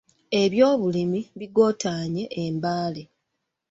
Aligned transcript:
Ebyobulimi 0.43 1.21
bigootaanye 1.39 2.23
e 2.43 2.45
Mbale. 2.55 3.03